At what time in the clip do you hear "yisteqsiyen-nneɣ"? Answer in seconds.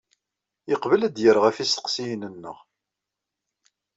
1.59-2.57